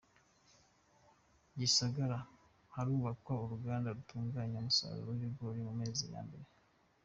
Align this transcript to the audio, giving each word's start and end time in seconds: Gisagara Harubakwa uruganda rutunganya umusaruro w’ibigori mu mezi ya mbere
Gisagara 1.59 2.17
Harubakwa 2.73 3.33
uruganda 3.43 3.95
rutunganya 3.95 4.55
umusaruro 4.59 5.07
w’ibigori 5.11 5.59
mu 5.67 5.73
mezi 5.81 6.05
ya 6.13 6.21
mbere 6.27 6.47